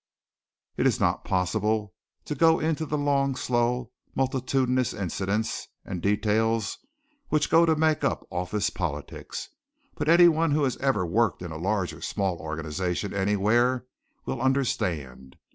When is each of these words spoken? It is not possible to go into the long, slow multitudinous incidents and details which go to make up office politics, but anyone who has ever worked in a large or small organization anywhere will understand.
It 0.77 0.87
is 0.87 0.99
not 0.99 1.23
possible 1.23 1.93
to 2.25 2.33
go 2.33 2.59
into 2.59 2.87
the 2.87 2.97
long, 2.97 3.35
slow 3.35 3.91
multitudinous 4.15 4.95
incidents 4.95 5.67
and 5.85 6.01
details 6.01 6.79
which 7.29 7.51
go 7.51 7.67
to 7.67 7.75
make 7.75 8.03
up 8.03 8.25
office 8.31 8.71
politics, 8.71 9.49
but 9.93 10.09
anyone 10.09 10.49
who 10.53 10.63
has 10.63 10.75
ever 10.77 11.05
worked 11.05 11.43
in 11.43 11.51
a 11.51 11.57
large 11.57 11.93
or 11.93 12.01
small 12.01 12.37
organization 12.39 13.13
anywhere 13.13 13.85
will 14.25 14.41
understand. 14.41 15.35